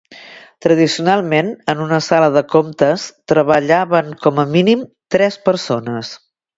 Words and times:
Tradicionalment, 0.65 1.51
en 1.75 1.83
una 1.85 2.01
sala 2.07 2.31
de 2.37 2.45
comptes 2.55 3.05
treballaven 3.35 4.13
com 4.27 4.45
a 4.45 4.49
mínim 4.59 4.85
tres 5.17 5.43
persones. 5.51 6.17